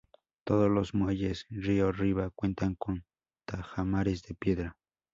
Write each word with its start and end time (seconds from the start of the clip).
Todos 0.45 0.67
los 0.67 0.95
muelles 0.95 1.45
río 1.51 1.89
arriba 1.89 2.31
cuentan 2.31 2.73
con 2.73 3.05
tajamares 3.45 4.23
de 4.23 4.33
piedra. 4.33 4.75